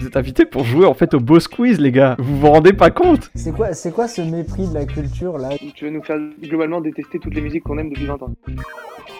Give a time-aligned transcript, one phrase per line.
[0.00, 2.16] Vous êtes invités pour jouer en fait au Boss Quiz, les gars.
[2.18, 5.50] Vous vous rendez pas compte C'est quoi, c'est quoi ce mépris de la culture là
[5.74, 8.32] Tu veux nous faire globalement détester toutes les musiques qu'on aime depuis 20 ans.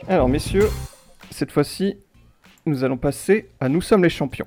[0.09, 0.67] Alors, messieurs,
[1.31, 1.99] cette fois-ci,
[2.65, 4.47] nous allons passer à Nous sommes les champions.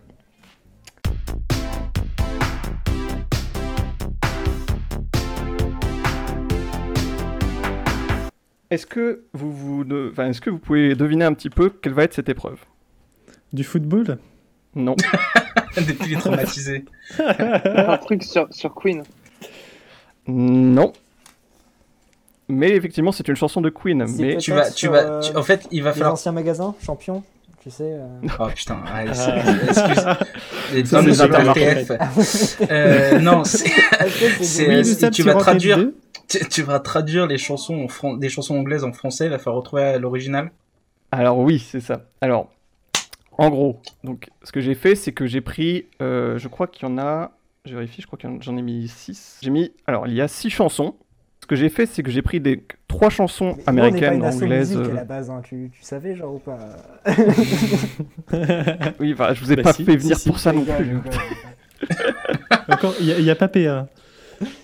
[8.69, 11.93] Est-ce que vous, vous de- enfin, est-ce que vous pouvez deviner un petit peu quelle
[11.93, 12.59] va être cette épreuve?
[13.51, 14.17] Du football?
[14.75, 14.95] Non.
[15.77, 16.85] Depuis les traumatisés.
[17.19, 19.03] Un truc sur, sur Queen.
[20.27, 20.93] non.
[22.49, 24.05] Mais effectivement, c'est une chanson de Queen.
[24.19, 26.13] Mais Tu vas, tu vas, euh, tu- en fait, il va Les falloir.
[26.13, 27.23] anciens magasins, champions,
[27.63, 27.83] tu sais.
[27.93, 28.05] euh.
[28.39, 30.05] Oh putain, ouais, c'est- excuse.
[30.73, 30.83] Les.
[30.83, 32.61] RTF.
[32.69, 35.89] Euh, non, c'est- euh, Oui, tu vas traduire-
[36.27, 39.37] tu, tu vas traduire les chansons en fran- des chansons anglaises en français, il va
[39.39, 40.51] falloir retrouver l'original.
[41.11, 42.01] Alors oui, c'est ça.
[42.21, 42.49] Alors,
[43.37, 46.87] en gros, donc ce que j'ai fait, c'est que j'ai pris, euh, je crois qu'il
[46.87, 47.31] y en a,
[47.65, 49.39] je vérifie, je crois que j'en ai mis 6.
[49.41, 50.95] J'ai mis, alors il y a 6 chansons.
[51.41, 53.71] Ce que j'ai fait, c'est que j'ai pris des trois chansons Mais nous, on pas
[53.71, 54.69] américaines, une anglaises.
[54.77, 56.57] musique à euh, la base, hein, tu, tu savais genre ou pas?
[58.99, 60.97] Oui, enfin, je vous ai Bah pas si, fait venir si, pour ça non plus.
[62.69, 63.87] Encore, il n'y a, pas PA.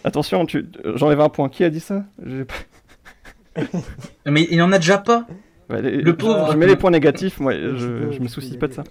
[0.05, 0.65] Attention, tu...
[0.95, 1.49] j'enlève un point.
[1.49, 2.05] Qui a dit ça?
[2.25, 3.61] Pas-
[4.25, 5.27] Mais il en a déjà pas.
[5.69, 6.51] Ouais, les- Le pauvre.
[6.51, 8.83] Je mets les points négatifs, moi, je, me soucie pas de ça.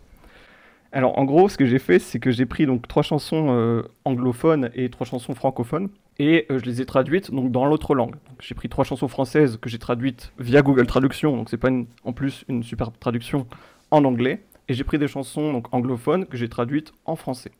[0.92, 3.82] Alors, en gros, ce que j'ai fait, c'est que j'ai pris donc trois chansons euh,
[4.06, 8.14] anglophones et trois chansons francophones, et euh, je les ai traduites donc dans l'autre langue.
[8.40, 11.86] J'ai pris trois chansons françaises que j'ai traduites via Google Traduction, donc c'est pas une-
[12.04, 13.46] en plus une super traduction
[13.90, 17.50] en anglais, et j'ai pris des chansons donc anglophones que j'ai traduites en français.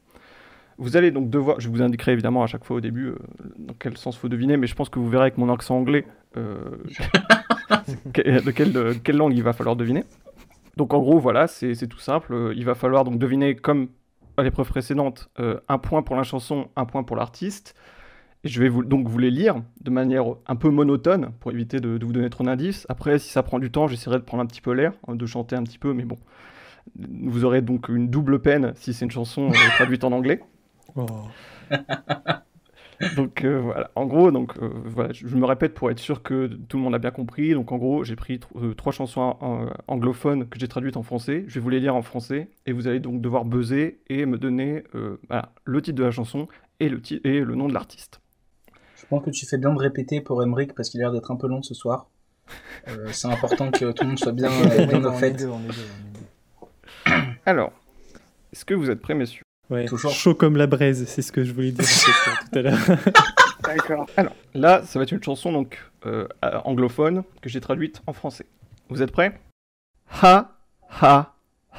[0.78, 3.16] Vous allez donc devoir, je vous indiquerai évidemment à chaque fois au début euh,
[3.58, 6.06] dans quel sens faut deviner, mais je pense que vous verrez avec mon accent anglais
[8.14, 10.05] de, quelle, de quelle langue il va falloir deviner.
[10.77, 12.52] Donc en gros, voilà, c'est tout simple.
[12.56, 13.88] Il va falloir donc deviner, comme
[14.36, 17.74] à l'épreuve précédente, euh, un point pour la chanson, un point pour l'artiste.
[18.44, 21.80] Et je vais vous, donc vous les lire de manière un peu monotone pour éviter
[21.80, 22.86] de, de vous donner trop d'indices.
[22.89, 25.27] Après, si ça prend du temps, j'essaierai de prendre un petit peu l'air, hein, de
[25.27, 26.17] chanter un petit peu, mais bon.
[26.96, 30.40] Vous aurez donc une double peine si c'est une chanson euh, traduite en anglais.
[30.95, 31.07] Oh.
[33.17, 36.23] Donc euh, voilà, en gros, donc euh, voilà, je je me répète pour être sûr
[36.23, 37.53] que tout le monde a bien compris.
[37.53, 41.45] Donc en gros, j'ai pris euh, trois chansons euh, anglophones que j'ai traduites en français.
[41.47, 44.37] Je vais vous les lire en français et vous allez donc devoir buzzer et me
[44.37, 46.48] donner euh, voilà, le titre de la chanson
[46.81, 48.20] et le, et le nom de l'artiste.
[48.97, 51.31] Je pense que tu fais bien de répéter pour Emmerich parce qu'il a l'air d'être
[51.31, 52.08] un peu long ce soir.
[52.89, 54.51] Euh, c'est important que tout le monde soit bien,
[54.89, 55.47] bien au fait.
[57.47, 57.73] Alors,
[58.53, 59.42] est-ce que vous êtes prêts, messieurs?
[59.70, 60.12] Ouais, Toujours.
[60.12, 61.84] chaud comme la braise, c'est ce que je voulais dire
[62.52, 62.79] tout à l'heure.
[63.62, 64.06] D'accord.
[64.17, 68.12] Alors, là, ça va être une chanson donc euh, euh, anglophone que j'ai traduite en
[68.14, 68.46] français.
[68.89, 69.39] Vous êtes prêts?
[70.23, 70.52] Ha,
[71.02, 71.34] ha,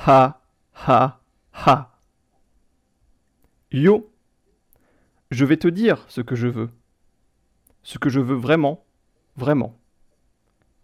[0.06, 0.42] ha,
[0.88, 1.20] ha,
[1.66, 2.00] ha.
[3.72, 4.12] Yo,
[5.32, 6.70] je vais te dire ce que je veux.
[7.82, 8.84] Ce que je veux vraiment,
[9.36, 9.76] vraiment.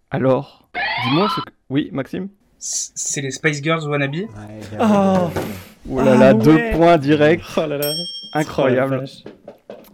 [0.10, 0.70] Alors,
[1.04, 1.50] dis-moi ce que...
[1.70, 2.30] Oui, Maxime?
[2.58, 4.14] C'est les Spice Girls wannabe?
[4.16, 4.28] Ouais,
[4.72, 5.30] bien Oh.
[5.90, 7.42] Oh là là, Ah deux points directs.
[7.58, 7.92] Oh là là.
[8.34, 9.04] Incroyable.
[9.06, 9.30] Oh.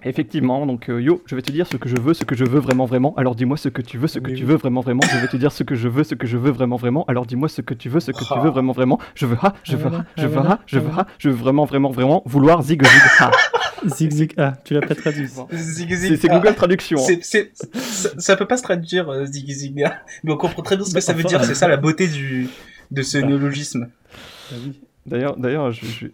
[0.04, 2.44] Effectivement, donc euh, yo, je vais te dire ce que je veux, ce que je
[2.44, 3.14] veux vraiment vraiment.
[3.18, 4.50] Alors dis-moi ce que tu veux, ce que Oui, tu oui.
[4.50, 5.02] veux vraiment vraiment.
[5.12, 7.06] Je vais te dire ce que je veux, ce que je veux vraiment vraiment.
[7.08, 9.00] Alors dis-moi ce que tu veux, ce que tu veux vraiment vraiment.
[9.14, 10.90] Je veux ha, je Ah veux ha, je ah veux voilà, ha, je ah veux
[11.00, 13.32] ha, je veux vraiment vraiment vraiment vouloir zig zig ha.
[13.86, 14.34] Zig zig.
[14.38, 15.26] Ah, tu l'as pas traduit.
[15.52, 16.18] Zig C'est zig.
[16.22, 16.38] c'est ah.
[16.40, 17.00] Google Traduction.
[17.00, 17.16] hein.
[17.24, 19.84] C'est- ça, ça peut pas se traduire euh, zig zig.
[19.84, 19.96] ah.
[20.24, 21.44] Mais on comprend très bien ce que ça veut dire.
[21.44, 22.48] C'est ça la beauté du
[22.92, 23.26] de ce Bah.
[23.28, 23.88] néologisme.
[24.52, 24.80] Ah oui.
[25.06, 26.08] D'ailleurs, d'ailleurs, je, je-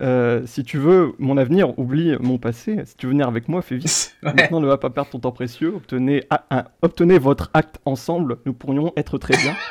[0.00, 2.78] Euh, si tu veux mon avenir, oublie mon passé.
[2.84, 4.14] Si tu veux venir avec moi, fais vite.
[4.22, 4.32] Ouais.
[4.34, 5.74] Maintenant, ne va pas perdre ton temps précieux.
[5.74, 8.36] Obtenez, a- un- obtenez votre acte ensemble.
[8.46, 9.56] Nous pourrions être très bien.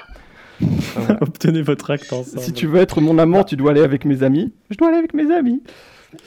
[0.60, 1.20] Voilà.
[1.22, 2.42] Obtenez votre acte ensemble.
[2.42, 4.54] Si tu veux être mon amant, tu dois aller avec mes amis.
[4.72, 5.62] Je dois aller avec mes amis.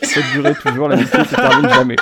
[0.02, 1.96] Ça durer toujours, l'amitié se termine jamais.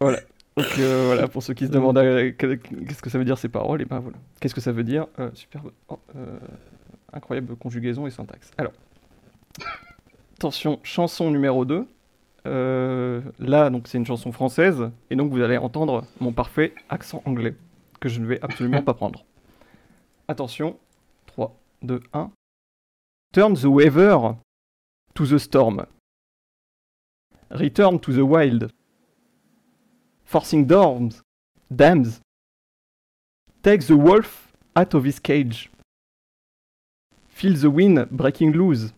[0.00, 0.18] Voilà.
[0.56, 3.36] Donc euh, voilà, pour ceux qui se demandent euh, que- qu'est-ce que ça veut dire
[3.38, 4.16] ces paroles, et ben voilà.
[4.40, 5.06] Qu'est-ce que ça veut dire?
[5.18, 5.70] Euh, Superbe.
[5.88, 6.38] oh, euh,
[7.12, 8.50] incroyable conjugaison et syntaxe.
[8.58, 8.72] Alors.
[10.36, 11.86] Attention, chanson numéro 2.
[12.46, 17.22] Euh, là, donc c'est une chanson française, et donc vous allez entendre mon parfait accent
[17.26, 17.54] anglais,
[18.00, 19.24] que je ne vais absolument pas prendre.
[20.28, 20.78] Attention,
[21.26, 22.30] 3, 2, 1.
[23.32, 24.36] Turn the weather
[25.14, 25.84] to the storm.
[27.50, 28.72] Return to the wild.
[30.24, 31.20] Forcing dorms,
[31.70, 32.20] dams.
[33.62, 35.70] Take the wolf out of his cage.
[37.40, 38.92] Feel the wind breaking loose.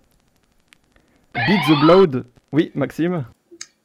[1.35, 2.25] Beat the blood.
[2.53, 3.25] Oui, Maxime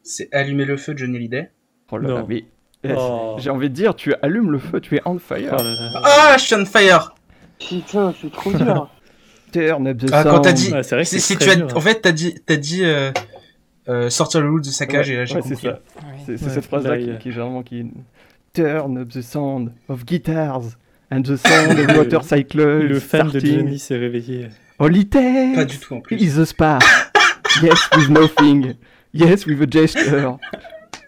[0.04, 1.52] C'est allumer le feu de Johnny Hallyday.
[1.92, 2.46] Oh là là, mais.
[2.84, 3.36] eh, Oh.
[3.38, 5.56] J'ai envie de dire, tu allumes le feu, tu es on Oh fire.
[5.56, 6.02] là là.
[6.04, 7.14] Ah, je suis on fire.
[7.60, 8.90] Putain, c'est trop dur.
[9.52, 10.44] Turn up the Ah, quand sound.
[10.44, 11.76] t'as dit- c'est vrai que Si, tu as, dur, hein.
[11.76, 13.12] en fait, t'as dit, t'as dit euh,
[13.88, 15.58] euh, sortir le loup de sa cage Ouais, et là j'ai ouais, compris.
[15.62, 15.80] c'est ça.
[16.26, 17.86] C'est c'est Ouais, cette phrase-là là, qui, qui est généralement qui.
[18.54, 20.64] Turn up the sound of guitars
[21.12, 22.56] and the sound of motorcycles.
[22.84, 23.40] Le fan de.
[23.40, 24.50] Johnny s'est réveillé.
[24.80, 26.18] All it takes Pas du tout en plus.
[26.18, 26.84] is a spark.
[27.64, 28.76] yes, with nothing.
[29.14, 30.38] Yes, with a gesture.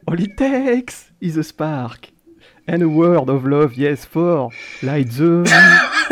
[0.07, 2.11] All it takes is a spark.
[2.67, 4.49] And a word of love, yes, for
[4.83, 5.43] light the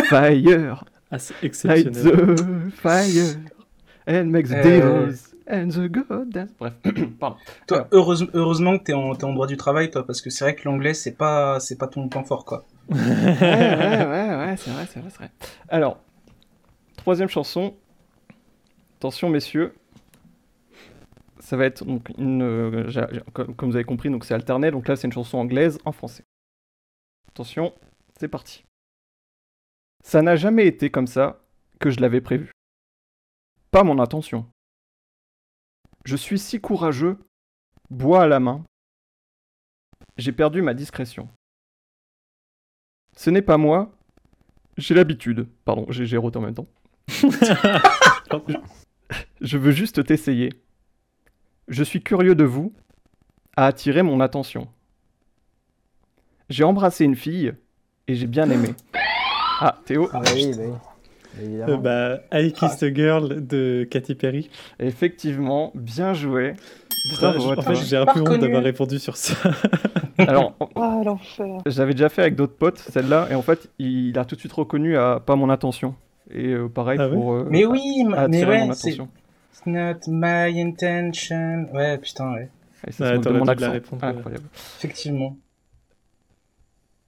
[0.10, 0.75] fire.
[1.12, 3.36] Ah, c'est Light the fire.
[4.07, 4.63] And make the Euh.
[4.63, 6.50] devils and the god dance.
[6.60, 6.74] Bref,
[7.19, 7.38] pardon.
[7.68, 10.44] Toi, heureuse- heureusement que t'es en, t'es en droit du travail, toi, parce que c'est
[10.45, 12.66] vrai que l'anglais, c'est pas, c'est pas ton point fort, quoi.
[12.89, 15.31] Ouais, ouais, ouais, c'est vrai, c'est vrai, vrai.
[15.69, 16.00] Alors,
[16.95, 17.75] troisième chanson.
[18.98, 19.75] Attention, messieurs.
[21.39, 22.92] Ça va être donc euh,
[23.31, 24.72] comme, vous avez compris, c'est alterné.
[24.72, 26.24] Donc là, c'est une chanson anglaise en français.
[27.30, 27.74] Attention,
[28.19, 28.66] c'est parti.
[30.04, 31.39] Ça n'a jamais été comme ça
[31.80, 32.51] que je l'avais prévu.
[33.72, 34.45] Pas mon intention.
[36.06, 37.18] Je suis si courageux,
[37.89, 38.63] bois à la main.
[40.18, 41.30] J'ai perdu ma discrétion.
[43.18, 43.92] Ce n'est pas moi.
[44.78, 45.48] J'ai l'habitude.
[45.66, 46.68] Pardon, j'ai roté en même temps.
[49.42, 50.54] Je veux juste t'essayer.
[51.68, 52.74] Je suis curieux de vous,
[53.56, 54.68] à attirer mon attention.
[56.50, 57.54] J'ai embrassé une fille
[58.08, 58.69] et j'ai bien aimé.
[59.60, 60.63] Ah, Théo, Ah bah oui, bah
[61.40, 61.60] oui.
[61.68, 64.52] Euh, bah, I Kissed a Girl de Katy Perry.
[64.78, 66.54] effectivement, bien joué.
[67.04, 69.36] Putain, Bravo en fait, j'ai un peu honte d'avoir répondu sur ça.
[70.18, 71.60] Alors, Ah, l'enfer.
[71.66, 74.54] j'avais déjà fait avec d'autres potes celle-là, et en fait, il a tout de suite
[74.54, 75.96] reconnu à pas mon attention.
[76.32, 81.68] Et euh, pareil Ah pour euh, Mais oui, mais ouais, c'est it's not my intention.
[81.74, 82.50] Ouais, putain, ouais.
[82.88, 83.72] Et ça Ouais, mon accent.
[83.72, 84.10] répondre, ouais.
[84.10, 84.44] Incroyable.
[84.78, 85.38] Effectivement.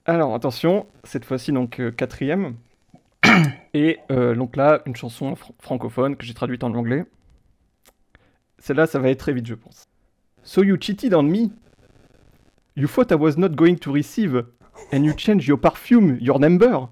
[0.06, 2.56] Alors attention, cette fois-ci donc euh, quatrième.
[3.74, 7.06] Et euh, donc là, une chanson fr- francophone que j'ai traduite en anglais.
[8.60, 9.86] Celle-là, ça va être très vite, je pense.
[10.44, 11.52] So you cheated on me?
[12.76, 14.46] You thought I was not going to receive,
[14.92, 16.88] and you changed your perfume, your number?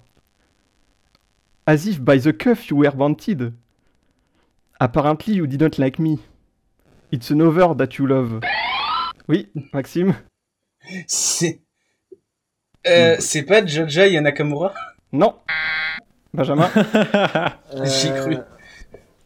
[1.66, 3.52] As if by the cuff you were wanted.
[4.80, 6.18] Apparently you didn't like me.
[7.10, 8.40] It's an over that you love.
[9.28, 10.14] Oui, Maxime
[11.06, 11.60] C'est.
[12.86, 14.72] Euh, c'est pas Joja Yanakamura?
[15.12, 15.34] Non
[16.32, 16.70] Benjamin
[17.84, 18.36] J'y ai cru.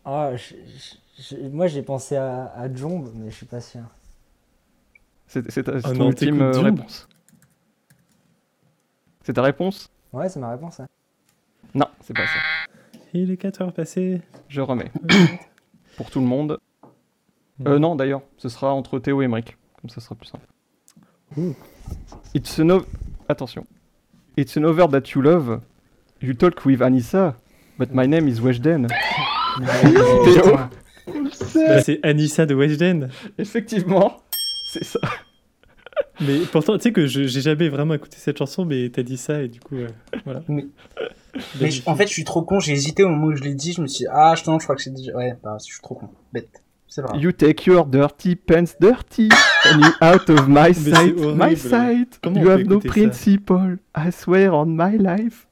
[0.07, 0.97] Je- je-
[1.31, 3.83] je- moi j'ai pensé à, à Jomb, mais je suis pas sûr.
[5.27, 7.09] C'est ta- Oh non, ultime euh, réponse.
[9.23, 9.91] C'est ta réponse?
[10.13, 10.81] Ouais, c'est ma réponse.
[10.81, 10.87] hein.
[11.75, 12.99] Non, c'est pas ça.
[13.15, 14.21] Il est 4 heures passées.
[14.49, 14.91] Je remets.
[15.97, 16.59] Pour tout le monde.
[17.67, 19.57] Euh, non, d'ailleurs, ce sera entre Théo et Emric.
[19.81, 20.47] Comme ça, ce sera plus simple.
[22.35, 22.85] It's an o-
[23.29, 23.67] Attention.
[24.37, 25.61] It's an over that you love.
[26.21, 27.35] You talk with Anissa,
[27.79, 28.87] but my name is Weshden.
[29.59, 30.59] Théo
[31.55, 33.09] Bah, c'est Anissa de Weshden.
[33.39, 34.19] Effectivement,
[34.67, 35.01] c'est ça.
[36.21, 39.43] Mais pourtant, tu sais que j'ai jamais vraiment écouté cette chanson, mais t'as dit ça
[39.43, 39.89] et du coup, euh,
[40.25, 40.43] voilà.
[40.49, 40.67] Mais-
[41.61, 43.55] Mais je- en fait, je suis trop con, j'ai hésité au moment où je l'ai
[43.55, 45.17] dit, je me suis dit, ah, je, non, je crois que c'est déjà.
[45.17, 46.09] Ouais, bah, je suis trop con.
[46.33, 46.63] Bête.
[46.89, 47.19] C'est vrai.
[47.19, 49.31] You take your dirty pants dirty,
[49.65, 52.19] and you out of my sight, my sight.
[52.23, 55.47] Comment you have no principle, I swear on my life.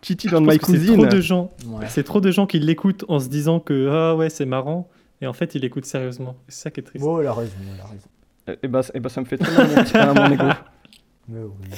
[0.00, 0.94] Cheated on my que c'est cousine.
[0.94, 1.50] trop de gens.
[1.66, 1.84] Ouais.
[1.88, 4.88] C'est trop de gens qui l'écoutent en se disant que ah ouais c'est marrant
[5.20, 6.36] et en fait ils l'écoutent sérieusement.
[6.48, 7.04] C'est ça qui est triste.
[7.04, 8.08] Bon, elle a raison, elle a raison.
[8.48, 10.32] Et, et bah, et bah, ça me fait très mal à mon, petit- à mon
[10.32, 10.44] ego.
[11.28, 11.68] Mais oui.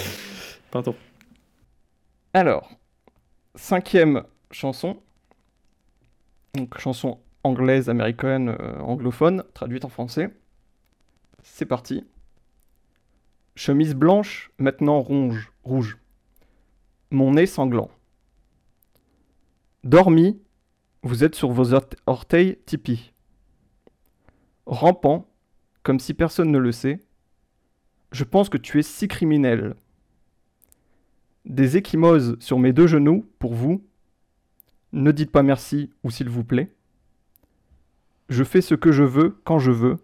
[0.70, 0.94] Pardon.
[2.32, 2.70] Alors,
[3.56, 5.00] cinquième chanson.
[6.54, 10.30] Donc, chanson anglaise, américaine, euh, anglophone, traduite en français.
[11.42, 12.04] C'est parti.
[13.56, 15.98] Chemise blanche, maintenant ronge, rouge.
[17.10, 17.90] Mon nez sanglant.
[19.84, 20.40] Dormi,
[21.02, 23.09] vous êtes sur vos orte- orteils tipis.
[24.70, 25.28] Rampant,
[25.82, 27.00] comme si personne ne le sait.
[28.12, 29.74] Je pense que tu es si criminel.
[31.44, 33.84] Des échymoses sur mes deux genoux, pour vous.
[34.92, 36.72] Ne dites pas merci ou s'il vous plaît.
[38.28, 39.96] Je fais ce que je veux quand je veux.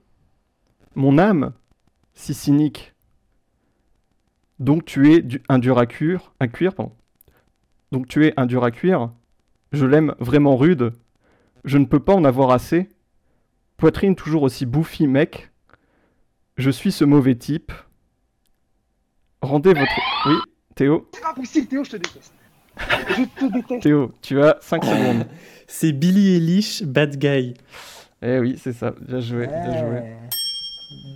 [0.97, 1.53] Mon âme,
[2.15, 2.93] si cynique.
[4.59, 6.93] Donc tu es un dur à cuire, un cuir, pardon.
[7.93, 9.13] Donc tu es un dur à cuire.
[9.71, 10.93] Je l'aime vraiment rude.
[11.65, 12.89] Je ne peux pas en avoir assez.
[13.77, 15.51] Poitrine toujours aussi bouffie, mec.
[16.57, 17.73] Je suis ce mauvais type.
[19.43, 19.93] Rendez votre.
[20.27, 20.37] Oui,
[20.75, 21.09] Théo.
[21.13, 22.33] C'est pas possible, Théo, je te déteste.
[22.79, 23.83] Je te déteste.
[23.83, 25.27] Théo, tu as 5 secondes.
[25.67, 27.55] C'est Billy Eilish, Bad Guy.
[28.23, 28.95] Eh oui, c'est ça.
[29.01, 29.89] Bien joué, bien joué.
[29.91, 30.17] Ouais.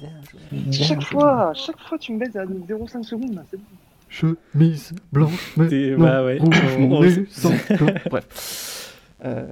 [0.02, 0.72] Bien joué.
[0.72, 3.34] Chaque fois, chaque fois, tu me baises à 0,5 secondes.
[3.34, 3.64] là, c'est bon.
[4.08, 6.38] Chemise blanche, mais non, bah ouais.
[6.38, 7.00] rouge, mon.
[8.10, 8.96] Bref.
[9.24, 9.46] Euh,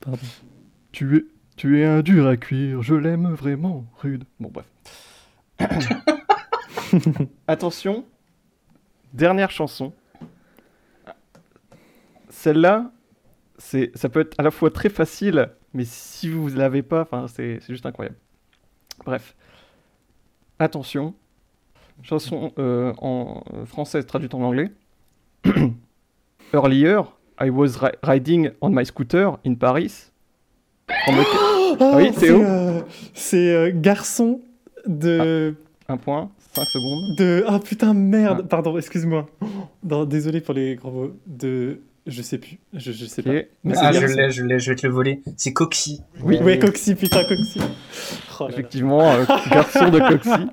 [0.00, 0.18] Pardon.
[0.92, 1.24] Tu es,
[1.56, 4.24] tu es un dur à cuire, je l'aime vraiment, rude.
[4.40, 4.66] Bon, bref.
[7.46, 8.04] Attention,
[9.12, 9.92] dernière chanson.
[12.28, 12.90] Celle-là,
[13.58, 17.08] c'est, ça peut être à la fois très facile, mais si vous ne l'avez pas,
[17.28, 18.16] c'est, c'est juste incroyable.
[19.04, 19.36] Bref.
[20.58, 21.14] Attention.
[22.02, 24.72] Chanson euh, en française traduite en anglais.
[26.52, 27.02] Earlier,
[27.40, 30.10] I was ri- riding on my scooter in Paris.
[31.80, 32.80] Ah, oui, c'est Théo euh,
[33.14, 34.40] c'est, euh, garçon
[34.86, 35.54] de.
[35.88, 37.16] Un point, 5 secondes.
[37.18, 37.44] de...
[37.46, 38.46] Ah putain, merde Ah.
[38.48, 39.26] Pardon, excuse-moi.
[40.06, 41.16] Désolé pour les gros mots.
[41.26, 41.80] De.
[42.06, 42.58] Je sais plus.
[42.74, 43.30] Je, je sais pas.
[43.64, 45.20] Mais Ah, je l'ai, je l'ai, je vais te le voler.
[45.36, 46.02] C'est Coxy.
[46.22, 47.60] Oui, Ouais, Coxy, putain, Coxy.
[48.40, 50.46] Oh effectivement, euh, garçon de Coxy.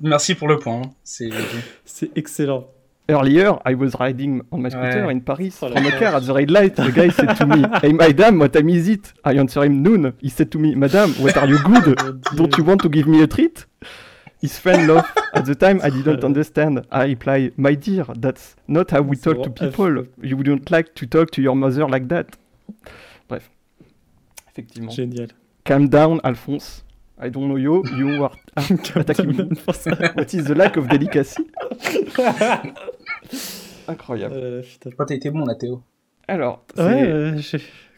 [0.00, 0.82] Merci pour le point.
[0.82, 0.90] hein.
[1.04, 2.66] C'est excellent.
[3.06, 5.10] Earlier, I was riding on my scooter Ouais.
[5.12, 6.74] in Paris Oh from a car at the red light.
[6.76, 9.12] The guy said to me, Hey madam, what time is it?
[9.22, 10.14] I answer him noon.
[10.20, 11.96] He said to me, Madam, what are you good?
[11.98, 12.20] Dieu.
[12.36, 13.66] Don't you want to give me a treat?
[14.40, 15.18] His friend laughed.
[15.34, 16.86] At the time, I didn't understand.
[16.90, 20.06] I reply, My dear, that's not how we talk to people.
[20.22, 22.36] You wouldn't like to talk to your mother like that.
[23.28, 23.50] Bref.
[24.48, 24.92] Effectivement.
[24.96, 25.30] Génial.
[25.66, 26.82] Calm down, Alphonse.
[27.18, 27.84] I don't know you.
[27.96, 29.44] You are attacking me.
[29.64, 31.44] What is the lack of delicacy?
[33.88, 34.34] Incroyable.
[34.36, 34.90] Euh, putain.
[34.90, 35.82] Je crois que t'as été bon là, Théo.
[36.28, 37.38] Alors, c'est- Ouais, euh,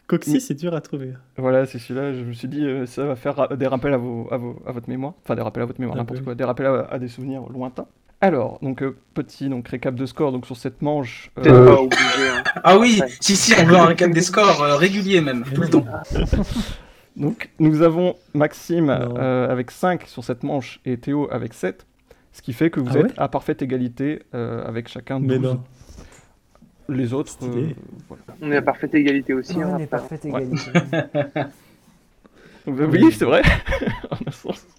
[0.07, 1.13] Coxy, Mais- c'est dur à trouver.
[1.37, 2.13] voilà, c'est celui-là.
[2.13, 4.61] Je me suis dit, euh, ça va faire ra- des rappels à, vos, à, vos,
[4.65, 5.13] à votre mémoire.
[5.23, 6.25] Enfin, des rappels à votre mémoire, Un n'importe peu.
[6.25, 6.35] quoi.
[6.35, 7.87] Des rappels à, à des souvenirs lointains.
[8.21, 11.29] Alors, donc, euh, petit donc, récap de score donc, sur cette manche.
[11.37, 12.29] euh, Peut-être pas obligé.
[12.29, 12.43] Hein.
[12.63, 13.07] Ah oui, Ouais.
[13.19, 15.85] si, si, on veut un récap des scores euh, réguliers même, tout le temps.
[17.15, 21.85] donc, nous avons Maxime euh, avec 5 sur cette manche et Théo avec 7.
[22.31, 25.27] Ce qui fait que vous Ah êtes ouais à parfaite égalité euh, avec chacun 12.
[25.27, 25.63] Mais non.
[26.89, 27.69] Les autres, euh,
[28.07, 28.23] voilà.
[28.41, 29.57] On est à parfaite égalité aussi.
[29.57, 29.87] On hein, est après.
[29.87, 30.43] parfaite Ouais.
[30.43, 30.71] égalité.
[32.67, 33.43] Oui, c'est vrai.